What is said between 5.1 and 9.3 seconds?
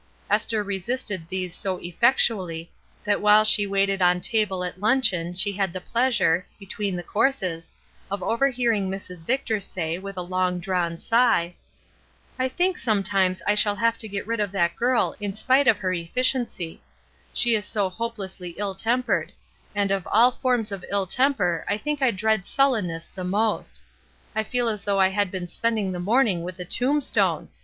she had the pleasure, between the courses, of overhearing Mrs.